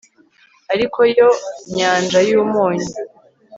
ari 0.71 0.85
yo 1.17 1.27
nyanja 1.75 2.19
y'umunyu 2.29 2.91